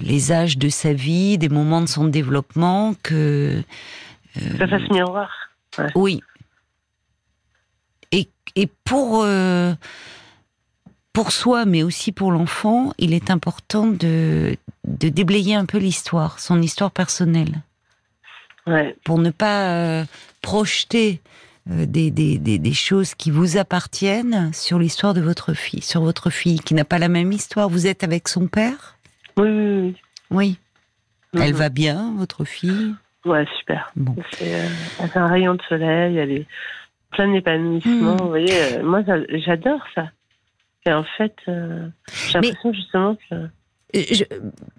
les 0.03 0.31
âges 0.31 0.57
de 0.57 0.69
sa 0.69 0.93
vie, 0.93 1.37
des 1.37 1.49
moments 1.49 1.81
de 1.81 1.87
son 1.87 2.05
développement 2.05 2.95
que 3.03 3.63
Ça 4.57 4.67
fasse 4.67 4.89
miroir. 4.89 5.29
Oui. 5.95 6.21
Et, 8.11 8.29
et 8.55 8.67
pour, 8.83 9.21
euh, 9.23 9.73
pour 11.13 11.31
soi, 11.31 11.65
mais 11.65 11.83
aussi 11.83 12.11
pour 12.11 12.31
l'enfant, 12.31 12.93
il 12.97 13.13
est 13.13 13.29
important 13.29 13.87
de, 13.87 14.57
de 14.85 15.09
déblayer 15.09 15.55
un 15.55 15.65
peu 15.65 15.77
l'histoire, 15.77 16.39
son 16.39 16.61
histoire 16.61 16.91
personnelle. 16.91 17.61
Ouais. 18.65 18.95
Pour 19.03 19.19
ne 19.19 19.29
pas 19.29 19.69
euh, 19.69 20.05
projeter 20.41 21.21
euh, 21.69 21.85
des, 21.85 22.11
des, 22.11 22.37
des, 22.37 22.59
des 22.59 22.73
choses 22.73 23.13
qui 23.13 23.31
vous 23.31 23.57
appartiennent 23.57 24.51
sur 24.53 24.79
l'histoire 24.79 25.13
de 25.13 25.21
votre 25.21 25.53
fille, 25.53 25.81
sur 25.81 26.01
votre 26.01 26.29
fille 26.29 26.59
qui 26.59 26.73
n'a 26.73 26.85
pas 26.85 26.99
la 26.99 27.09
même 27.09 27.31
histoire. 27.31 27.69
Vous 27.69 27.87
êtes 27.87 28.03
avec 28.03 28.27
son 28.27 28.47
père? 28.47 28.96
Oui, 29.37 29.49
oui, 29.49 29.79
oui. 29.81 29.95
Oui. 30.31 30.59
Elle 31.41 31.53
va 31.53 31.69
bien, 31.69 32.13
votre 32.17 32.45
fille? 32.45 32.95
Ouais, 33.25 33.45
super. 33.59 33.91
Bon. 33.95 34.15
C'est 34.37 34.55
euh, 34.55 34.67
elle 34.99 35.11
a 35.13 35.19
un 35.23 35.27
rayon 35.27 35.55
de 35.55 35.61
soleil, 35.67 36.17
elle 36.17 36.31
est 36.31 36.45
pleine 37.11 37.33
d'épanouissement. 37.33 38.15
Mhm. 38.15 38.21
Vous 38.21 38.27
voyez, 38.29 38.53
euh, 38.53 38.83
moi, 38.83 39.01
j'adore 39.45 39.81
ça. 39.93 40.09
Et 40.85 40.93
en 40.93 41.03
fait, 41.17 41.35
euh, 41.47 41.87
j'ai 42.27 42.39
l'impression 42.39 42.73
justement 42.73 43.15
que. 43.15 43.35
Euh, 43.35 43.47
je- 43.93 44.23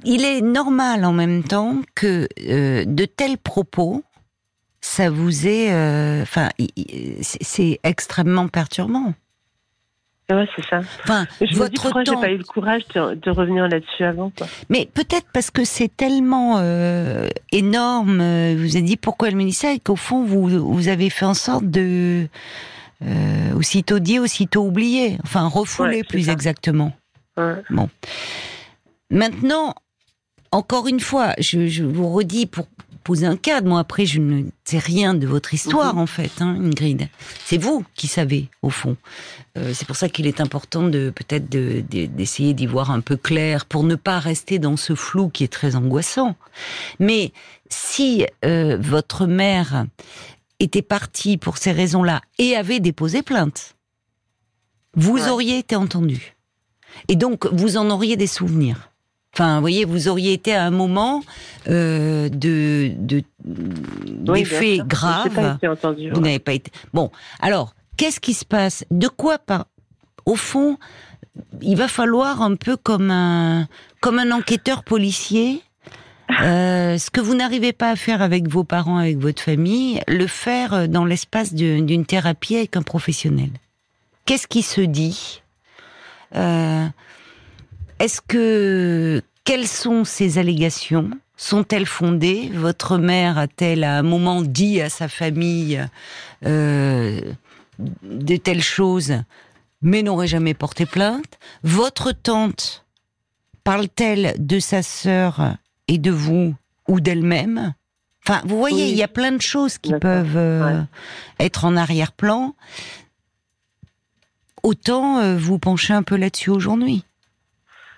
il 0.05 0.25
est 0.25 0.41
normal 0.41 1.05
en 1.05 1.12
même 1.12 1.43
temps 1.45 1.77
que 1.95 2.27
euh, 2.49 2.85
de 2.87 3.05
tels 3.05 3.38
propos, 3.38 4.03
ça 4.81 5.11
vous 5.11 5.47
est, 5.47 5.73
euh, 5.73 6.23
enfin, 6.23 6.49
c'est 7.21 7.81
extrêmement 7.85 8.49
perturbant. 8.49 9.12
Ouais, 10.30 10.47
c'est 10.54 10.64
ça. 10.68 10.80
Enfin, 11.04 11.26
Je 11.40 11.44
me 11.44 11.49
dis 11.49 11.54
votre 11.54 11.82
pourquoi 11.82 12.04
j'ai 12.04 12.14
pas 12.14 12.30
eu 12.30 12.37
le 12.37 12.44
courage 12.44 12.82
de, 12.94 13.14
de 13.14 13.30
revenir 13.30 13.66
là-dessus 13.66 14.04
avant, 14.04 14.30
quoi. 14.37 14.47
mais 14.68 14.87
peut-être 14.92 15.26
parce 15.32 15.50
que 15.50 15.64
c'est 15.64 15.88
tellement 15.97 16.56
euh, 16.58 17.28
énorme. 17.50 18.20
euh, 18.20 18.54
Vous 18.58 18.76
avez 18.76 18.85
dit 18.85 18.97
pourquoi 18.99 19.28
elle 19.28 19.37
me 19.37 19.44
dit 19.44 19.52
ça 19.54 19.73
et 19.73 19.78
qu'au 19.78 19.97
fond 19.97 20.25
vous 20.25 20.47
vous 20.49 20.88
avez 20.88 21.08
fait 21.08 21.25
en 21.25 21.32
sorte 21.32 21.64
de 21.64 22.28
euh, 23.06 23.52
aussitôt 23.54 24.00
dit, 24.00 24.18
aussitôt 24.18 24.66
oublié. 24.66 25.16
Enfin, 25.25 25.47
refoulé 25.49 25.99
Ouais, 25.99 26.04
plus 26.04 26.25
ça. 26.25 26.32
exactement. 26.32 26.92
Ouais. 27.38 27.54
Maintenant, 29.11 29.75
encore 30.52 30.88
une 30.88 31.00
fois, 31.00 31.32
je, 31.38 31.66
je 31.68 31.85
vous 31.85 32.08
redis 32.12 32.47
pour 32.47 32.66
poser 33.09 33.25
un 33.25 33.38
cadre. 33.38 33.67
Moi, 33.69 33.81
après, 33.81 34.05
je 34.05 34.21
ne 34.21 34.43
sais 34.65 34.79
rien 34.79 35.15
de 35.15 35.27
votre 35.27 35.55
histoire, 35.55 35.95
Mhm. 35.95 36.00
en 36.03 36.07
fait, 36.07 36.31
hein, 36.43 36.55
Ingrid. 36.61 37.09
C'est 37.47 37.57
vous 37.57 37.83
qui 37.95 38.07
savez, 38.07 38.49
au 38.61 38.69
fond. 38.69 38.99
Euh, 39.57 39.73
c'est 39.73 39.87
pour 39.87 39.97
ça 39.97 40.11
qu'il 40.11 40.27
est 40.27 40.43
important 40.43 40.83
de 40.83 41.09
peut-être 41.09 41.49
de- 41.49 41.83
de- 41.91 42.05
d'essayer 42.05 42.53
d'y 42.53 42.67
voir 42.67 42.91
un 42.91 43.00
peu 43.00 43.17
clair 43.17 43.65
pour 43.65 43.83
ne 43.83 43.95
pas 43.95 44.19
rester 44.19 44.59
dans 44.59 44.77
ce 44.77 44.95
flou 44.95 45.31
qui 45.31 45.43
est 45.43 45.49
très 45.53 45.75
angoissant. 45.75 46.37
Mais 46.99 47.33
si 47.71 48.27
euh, 48.45 48.77
votre 48.79 49.25
mère 49.27 49.87
était 50.61 50.83
partie 50.83 51.38
pour 51.38 51.57
ces 51.57 51.73
raisons-là 51.73 52.21
et 52.38 52.57
avait 52.57 52.81
déposé 52.81 53.23
plainte, 53.23 53.75
vous 54.95 55.15
Ouais. 55.15 55.29
auriez 55.31 55.57
été 55.59 55.77
entendu. 55.77 56.37
Et 57.09 57.17
donc, 57.17 57.47
vous 57.53 57.79
en 57.79 57.88
auriez 57.88 58.17
des 58.19 58.27
souvenirs. 58.27 58.88
Enfin, 59.38 59.54
vous 59.54 59.61
voyez, 59.61 59.85
vous 59.85 60.09
auriez 60.09 60.33
été 60.33 60.52
à 60.52 60.64
un 60.64 60.73
moment 60.73 61.23
euh, 61.68 62.28
de, 62.28 62.90
de 62.97 63.23
Oui, 64.26 64.42
graves. 64.85 65.59
Entendue. 65.62 66.11
Vous 66.11 66.16
ouais. 66.16 66.23
n'avez 66.23 66.38
pas 66.40 66.54
été. 66.54 66.73
Bon, 66.92 67.12
alors, 67.38 67.73
qu'est-ce 67.97 68.18
qui 68.18 68.35
se 68.35 68.45
passe? 68.45 68.85
De 68.90 69.07
quoi, 69.07 69.38
par... 69.38 69.66
au 70.26 70.35
fond, 70.35 70.76
il 71.62 71.76
va 71.76 71.87
falloir 71.87 72.42
un 72.42 72.57
peu 72.57 72.76
comme 72.76 73.12
un, 73.12 73.68
comme 74.00 74.18
un 74.18 74.33
enquêteur 74.33 74.83
policier, 74.83 75.62
euh, 76.42 76.99
ce 76.99 77.09
que 77.09 77.21
vous 77.21 77.37
n'arrivez 77.37 77.73
pas 77.73 77.90
à 77.90 77.97
faire 77.97 78.23
avec 78.23 78.49
vos 78.49 78.64
parents, 78.64 78.99
avec 78.99 79.18
votre 79.18 79.40
famille, 79.40 80.00
le 80.09 80.26
faire 80.26 80.88
dans 80.88 81.04
l'espace 81.04 81.54
d'une 81.54 82.07
thérapie 82.07 82.57
avec 82.57 82.76
un 82.76 82.83
professionnel? 82.83 83.50
Qu'est-ce 84.25 84.49
qui 84.49 84.62
se 84.62 84.80
dit? 84.80 85.42
Euh, 86.35 86.88
Est-ce 87.99 88.21
que 88.21 89.23
quelles 89.45 89.67
sont 89.69 90.05
ces 90.05 90.38
allégations? 90.38 91.11
Sont-elles 91.37 91.87
fondées? 91.87 92.50
Votre 92.52 92.99
mère 92.99 93.38
a-t-elle 93.38 93.85
à 93.85 93.99
un 93.99 94.02
moment 94.02 94.43
dit 94.43 94.81
à 94.81 94.88
sa 94.90 95.09
famille 95.09 95.85
euh, 96.45 97.21
de 98.02 98.37
telles 98.37 98.62
choses, 98.62 99.14
mais 99.83 100.02
n'aurait 100.02 100.26
jamais 100.26 100.55
porté 100.55 100.85
plainte? 100.87 101.38
Votre 101.62 102.12
tante 102.12 102.85
parle-t-elle 103.64 104.35
de 104.38 104.59
sa 104.59 104.83
sœur 104.83 105.55
et 105.87 105.99
de 105.99 106.11
vous 106.11 106.55
ou 106.88 107.00
d'elle-même? 107.00 107.75
Enfin, 108.26 108.43
vous 108.45 108.59
voyez, 108.59 108.85
Oui. 108.85 108.90
il 108.90 108.97
y 108.97 109.02
a 109.02 109.09
plein 109.09 109.33
de 109.33 109.40
choses 109.40 109.78
qui 109.78 109.95
peuvent 109.95 110.37
euh, 110.37 110.81
Ouais. 110.81 110.85
être 111.47 111.64
en 111.64 111.76
arrière-plan. 111.76 112.55
Autant 114.62 115.19
euh, 115.19 115.37
vous 115.38 115.59
pencher 115.59 115.95
un 115.95 116.02
peu 116.02 116.17
là-dessus 116.17 116.50
aujourd'hui. 116.50 117.05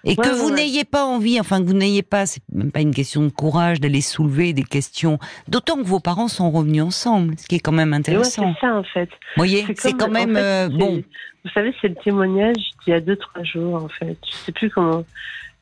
Et 0.04 0.10
Ouais, 0.10 0.16
que 0.16 0.22
ouais, 0.28 0.34
vous 0.34 0.48
ouais. 0.48 0.54
n'ayez 0.54 0.84
pas 0.84 1.04
envie, 1.04 1.38
enfin 1.40 1.60
que 1.60 1.66
vous 1.66 1.74
n'ayez 1.74 2.02
pas, 2.02 2.24
c'est 2.26 2.40
même 2.52 2.72
pas 2.72 2.80
une 2.80 2.94
question 2.94 3.22
de 3.22 3.28
courage 3.28 3.80
d'aller 3.80 4.00
soulever 4.00 4.52
des 4.52 4.62
questions. 4.62 5.18
D'autant 5.48 5.76
que 5.76 5.86
vos 5.86 6.00
parents 6.00 6.28
sont 6.28 6.50
revenus 6.50 6.82
ensemble, 6.82 7.34
ce 7.38 7.46
qui 7.46 7.56
est 7.56 7.60
quand 7.60 7.72
même 7.72 7.92
intéressant. 7.92 8.54
c'est 8.54 8.60
ça, 8.66 8.74
en 8.74 8.82
fait. 8.84 9.08
Vous 9.10 9.36
voyez, 9.36 9.66
c'est 9.76 9.92
quand 9.92 10.06
en 10.06 10.10
même 10.10 10.34
fait, 10.34 10.40
euh, 10.42 10.68
bon. 10.70 11.02
Vous 11.44 11.50
savez, 11.52 11.74
c'est 11.80 11.88
le 11.88 11.94
témoignage 11.96 12.56
d'il 12.84 12.90
y 12.90 12.92
a 12.94 13.00
deux, 13.00 13.16
trois 13.16 13.42
jours, 13.44 13.74
en 13.76 13.88
fait. 13.88 14.16
Je 14.26 14.36
sais 14.36 14.52
plus 14.52 14.70
comment 14.70 15.04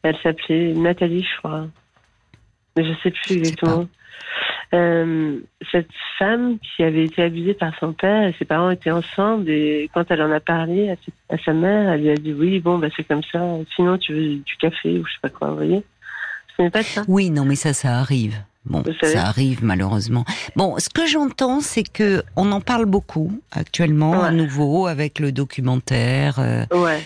elle 0.02 0.16
s'appelait. 0.23 0.73
Nathalie, 0.75 1.23
je 1.25 1.38
crois. 1.38 1.66
Mais 2.76 2.85
je 2.85 2.92
sais 3.02 3.11
plus 3.11 3.38
exactement. 3.38 3.87
Euh, 4.75 5.38
cette 5.72 5.88
femme 6.18 6.58
qui 6.58 6.82
avait 6.82 7.04
été 7.04 7.22
abusée 7.22 7.54
par 7.54 7.72
son 7.80 7.94
père 7.94 8.28
et 8.28 8.34
ses 8.38 8.44
parents 8.44 8.70
étaient 8.70 8.90
ensemble 8.90 9.48
et 9.48 9.88
quand 9.94 10.04
elle 10.10 10.20
en 10.20 10.30
a 10.30 10.40
parlé 10.40 10.90
à, 11.30 11.38
sa- 11.38 11.54
mère, 11.54 11.90
elle 11.92 12.02
lui 12.02 12.10
a 12.10 12.16
dit 12.16 12.34
oui, 12.34 12.60
bon, 12.60 12.76
bah, 12.78 12.88
c'est 12.94 13.04
comme 13.04 13.22
ça. 13.32 13.40
Sinon, 13.75 13.96
tu 13.96 14.12
veux 14.12 14.34
du 14.37 14.56
café 14.60 14.98
ou 14.98 15.06
je 15.06 15.12
sais 15.12 15.18
pas 15.22 15.30
quoi, 15.30 15.48
vous 15.48 15.56
voyez? 15.56 15.82
Ce 16.56 16.62
n'est 16.62 16.70
pas 16.70 16.82
ça. 16.82 17.02
Oui, 17.08 17.30
non, 17.30 17.46
mais 17.46 17.54
ça, 17.54 17.72
ça 17.72 17.94
arrive. 17.98 18.37
Bon, 18.68 18.82
ça 19.02 19.25
arrive 19.26 19.64
malheureusement. 19.64 20.25
Bon, 20.56 20.78
ce 20.78 20.88
que 20.88 21.06
j'entends, 21.06 21.60
c'est 21.60 21.82
que 21.82 22.22
on 22.37 22.52
en 22.52 22.60
parle 22.60 22.84
beaucoup 22.87 23.32
actuellement, 23.52 24.22
à 24.22 24.28
Ouais. 24.28 24.34
nouveau, 24.34 24.87
avec 24.87 25.18
le 25.18 25.32
documentaire. 25.32 26.38
euh, 26.38 26.64
Ouais. 26.72 27.02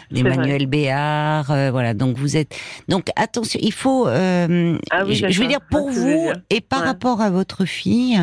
Béard, 0.66 1.50
euh, 1.50 1.70
voilà. 1.70 1.94
Donc 1.94 2.16
vous 2.16 2.36
êtes, 2.36 2.56
donc 2.88 3.08
attention, 3.16 3.58
il 3.62 3.72
faut, 3.72 4.06
euh, 4.08 4.78
Ah 4.90 5.04
oui, 5.04 5.14
je, 5.14 5.40
veux 5.40 5.46
dire 5.48 5.60
pour 5.70 5.90
vous 5.90 6.30
et 6.50 6.60
par 6.60 6.80
Ouais. 6.80 6.86
rapport 6.86 7.20
à 7.20 7.30
votre 7.30 7.64
fille, 7.64 8.18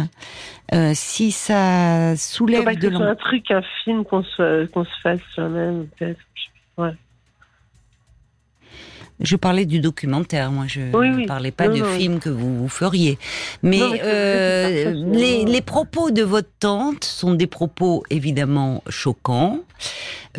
euh, 0.74 0.92
si 0.94 1.32
ça 1.32 2.12
Faut 2.12 2.18
soulève 2.18 2.64
pas 2.64 2.76
que 2.76 2.80
de 2.80 2.90
ce 2.90 2.96
soit 2.96 3.06
un 3.08 3.16
truc, 3.16 3.52
un 3.52 3.62
film 3.84 4.04
qu'on 4.06 4.24
se, 4.24 4.66
qu'on 4.68 4.84
se 4.86 5.00
fasse 5.02 5.20
soi-même, 5.34 5.88
peut-être. 5.98 6.20
Je 9.20 9.36
parlais 9.36 9.66
du 9.66 9.80
documentaire, 9.80 10.52
moi 10.52 10.66
je 10.68 10.82
Oui, 10.96 11.10
ne 11.10 11.28
parlais 11.28 11.52
pas 11.52 11.68
Non, 11.68 11.74
oui. 11.86 11.98
film 12.00 12.20
que 12.20 12.30
vous, 12.30 12.58
vous 12.58 12.70
feriez. 12.70 13.18
Mais, 13.64 13.80
Non, 13.80 13.94
euh, 14.04 14.92
les, 14.94 15.62
propos 15.62 16.12
de 16.12 16.24
votre 16.24 16.50
tante 16.60 17.04
sont 17.04 17.34
des 17.34 17.48
propos 17.48 18.04
évidemment 18.10 18.84
choquants, 18.90 19.60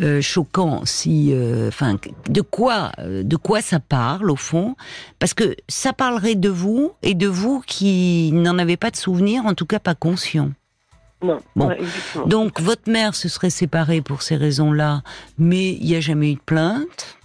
euh, 0.01 0.21
choquants 0.21 0.81
si, 0.85 1.29
euh, 1.31 1.67
enfin, 1.67 1.97
de 2.29 2.41
quoi, 2.41 2.91
de 2.99 3.35
quoi 3.35 3.61
ça 3.61 3.79
parle 3.79 4.31
au 4.31 4.35
fond, 4.35 4.75
parce 5.19 5.33
que 5.33 5.55
ça 5.69 5.93
parlerait 5.93 6.35
de 6.35 6.49
vous 6.49 6.91
et 7.03 7.13
de 7.13 7.27
vous 7.27 7.61
qui 7.67 8.31
n'en 8.33 8.57
avez 8.57 8.77
pas 8.77 8.89
de 8.89 8.95
souvenir, 8.97 9.45
en 9.45 9.53
tout 9.53 9.65
cas 9.65 9.79
pas 9.79 9.95
conscient. 9.95 10.51
Non, 11.23 11.37
Bon. 11.55 11.67
ouais. 11.67 11.77
Donc 12.25 12.59
votre 12.59 12.89
mère 12.91 13.13
se 13.13 13.29
serait 13.29 13.51
séparée 13.51 14.01
pour 14.01 14.23
ces 14.23 14.35
raisons-là, 14.37 15.03
mais 15.37 15.73
il 15.73 15.85
n'y 15.85 15.95
a 15.95 15.99
jamais 15.99 16.31
eu 16.31 16.35
de 16.35 16.39
plainte. 16.39 17.17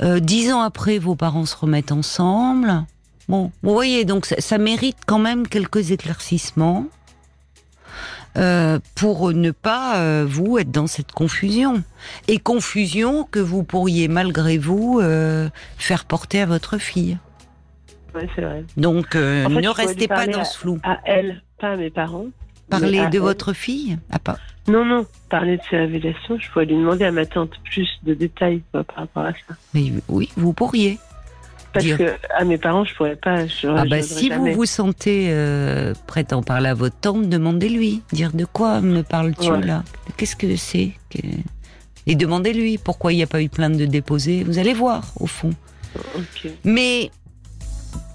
Euh, 0.00 0.20
dix 0.20 0.52
ans 0.52 0.60
après, 0.62 0.98
vos 0.98 1.14
parents 1.14 1.46
se 1.46 1.56
remettent 1.56 1.92
ensemble. 1.92 2.84
Bon, 3.28 3.52
vous 3.62 3.72
voyez, 3.72 4.04
donc 4.04 4.26
ça, 4.26 4.36
ça 4.40 4.58
mérite 4.58 4.98
quand 5.06 5.18
même 5.18 5.46
quelques 5.46 5.90
éclaircissements 5.92 6.86
euh, 8.36 8.78
pour 8.96 9.32
ne 9.32 9.50
pas 9.52 9.96
euh, 9.98 10.26
vous 10.28 10.58
être 10.58 10.70
dans 10.72 10.86
cette 10.88 11.12
confusion 11.12 11.82
et 12.28 12.38
confusion 12.38 13.24
que 13.30 13.38
vous 13.38 13.62
pourriez 13.62 14.08
malgré 14.08 14.58
vous 14.58 14.98
euh, 15.00 15.48
faire 15.78 16.04
porter 16.04 16.40
à 16.42 16.46
votre 16.46 16.78
fille. 16.78 17.16
Ouais, 18.14 18.28
c'est 18.34 18.42
vrai. 18.42 18.64
Donc 18.76 19.14
euh, 19.14 19.46
En 19.46 19.50
fait, 19.50 19.60
ne 19.60 19.68
restez 19.68 20.08
pas 20.08 20.26
dans 20.26 20.40
à- 20.40 20.44
ce 20.44 20.58
flou. 20.58 20.78
À 20.82 20.98
elle, 21.04 21.42
pas 21.60 21.72
à 21.72 21.76
mes 21.76 21.90
parents. 21.90 22.26
Parlez 22.68 22.98
de 23.08 23.16
elle. 23.16 23.20
votre 23.20 23.52
fille? 23.52 23.98
Ah, 24.10 24.18
pas. 24.18 24.38
Non, 24.66 24.84
non, 24.84 25.06
parler 25.28 25.56
de 25.58 25.62
ses 25.68 25.76
révélations, 25.76 26.38
je 26.38 26.50
pourrais 26.50 26.64
lui 26.64 26.76
demander 26.76 27.04
à 27.04 27.12
ma 27.12 27.26
tante 27.26 27.50
plus 27.64 27.88
de 28.02 28.14
détails 28.14 28.62
quoi, 28.72 28.82
par 28.84 28.96
rapport 28.96 29.24
à 29.26 29.32
ça. 29.32 29.54
Mais 29.74 29.92
oui, 30.08 30.30
vous 30.36 30.52
pourriez. 30.52 30.98
Parce 31.74 31.84
Dire- 31.84 31.98
que 31.98 32.04
à 32.34 32.44
mes 32.44 32.56
parents, 32.56 32.84
je 32.84 32.94
pourrais 32.94 33.16
pas. 33.16 33.46
Je, 33.46 33.66
Ah 33.66 33.84
bah 33.90 34.00
si 34.00 34.28
vous 34.28 34.34
jamais. 34.36 34.52
vous 34.54 34.64
sentez 34.64 35.26
euh, 35.30 35.92
prête 36.06 36.32
à 36.32 36.36
en 36.38 36.42
parler 36.42 36.68
à 36.68 36.74
votre 36.74 36.96
tante, 37.00 37.28
demandez-lui. 37.28 38.00
Dire 38.12 38.32
de 38.32 38.44
quoi 38.44 38.80
me 38.80 39.02
parles-tu 39.02 39.50
Ouais. 39.50 39.60
là? 39.66 39.82
Qu'est-ce 40.16 40.36
que 40.36 40.54
c'est 40.56 40.92
que- 41.10 41.18
Et 42.06 42.14
demandez-lui 42.14 42.78
pourquoi 42.78 43.12
il 43.12 43.16
n'y 43.16 43.22
a 43.24 43.26
pas 43.26 43.42
eu 43.42 43.48
plainte 43.48 43.76
de 43.76 43.86
déposer. 43.86 44.44
Vous 44.44 44.58
allez 44.58 44.72
voir 44.72 45.12
au 45.18 45.26
fond. 45.26 45.50
Ok. 46.16 46.48
Mais 46.64 47.10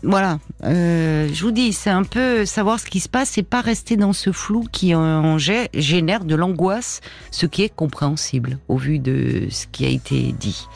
voilà, 0.03 0.39
euh, 0.63 1.27
je 1.33 1.43
vous 1.43 1.51
dis, 1.51 1.73
c'est 1.73 1.89
un 1.89 2.03
peu 2.03 2.45
savoir 2.45 2.79
ce 2.79 2.85
qui 2.85 2.99
se 2.99 3.09
passe 3.09 3.37
et 3.37 3.43
pas 3.43 3.61
rester 3.61 3.97
dans 3.97 4.13
ce 4.13 4.31
flou 4.31 4.65
qui 4.71 4.93
en 4.95 5.37
gé- 5.37 5.69
génère 5.73 6.23
de 6.25 6.35
l'angoisse, 6.35 7.01
ce 7.31 7.45
qui 7.45 7.63
est 7.63 7.73
compréhensible 7.75 8.59
au 8.67 8.77
vu 8.77 8.99
de 8.99 9.47
ce 9.49 9.67
qui 9.67 9.85
a 9.85 9.89
été 9.89 10.33
dit. 10.39 10.67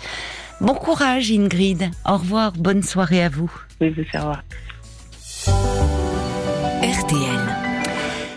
Bon 0.61 0.73
courage 0.75 1.31
Ingrid, 1.31 1.89
au 2.07 2.13
revoir, 2.17 2.51
bonne 2.53 2.83
soirée 2.83 3.23
à 3.23 3.29
vous. 3.29 3.51
Oui, 3.81 3.93
revoir. 4.19 4.43